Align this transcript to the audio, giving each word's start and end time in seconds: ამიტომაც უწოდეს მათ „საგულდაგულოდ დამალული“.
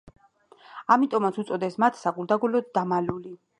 ამიტომაც 0.95 1.37
უწოდეს 1.45 1.79
მათ 1.85 2.01
„საგულდაგულოდ 2.01 2.75
დამალული“. 2.81 3.37